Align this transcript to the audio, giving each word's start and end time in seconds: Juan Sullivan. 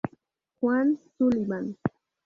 Juan 0.61 0.97
Sullivan. 1.15 1.77